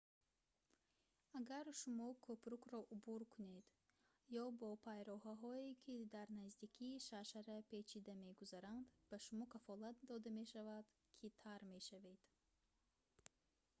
[1.37, 3.65] агар шумо кӯпрукро убур кунед
[4.43, 10.85] ё бо пайроҳаҳое ки дар наздикии шаршара печида мегузаранд ба шумо кафолат дода мешавад
[11.17, 12.21] ки тар мешавед